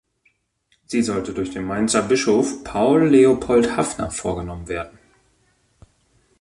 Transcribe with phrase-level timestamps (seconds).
[0.87, 4.97] Sie sollte durch den Mainzer Bischof, Paul Leopold Haffner, vorgenommen werden.